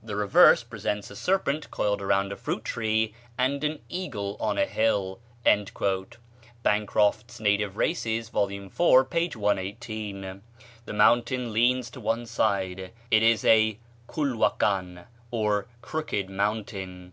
The 0.00 0.14
reverse 0.14 0.62
presents 0.62 1.10
a 1.10 1.16
serpent 1.16 1.68
coiled 1.72 2.00
around 2.00 2.30
a 2.30 2.36
fruit 2.36 2.64
tree, 2.64 3.14
and 3.36 3.64
an 3.64 3.80
eagle 3.88 4.36
on 4.38 4.56
a 4.56 4.64
hill." 4.64 5.18
(Bancroft's 6.62 7.40
"Native 7.40 7.76
Races," 7.76 8.28
vol. 8.28 8.48
iv., 8.48 8.70
p. 9.10 9.28
118.) 9.34 10.42
The 10.84 10.92
mountain 10.92 11.52
leans 11.52 11.90
to 11.90 12.00
one 12.00 12.26
side: 12.26 12.92
it 13.10 13.22
is 13.24 13.44
a 13.44 13.80
"culhuacan," 14.08 15.04
or 15.32 15.66
crooked 15.80 16.30
mountain. 16.30 17.10